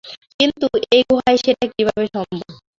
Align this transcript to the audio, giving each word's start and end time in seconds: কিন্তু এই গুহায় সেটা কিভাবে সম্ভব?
কিন্তু 0.39 0.65
এই 0.91 1.01
গুহায় 1.09 1.37
সেটা 1.43 1.65
কিভাবে 1.73 2.05
সম্ভব? 2.15 2.51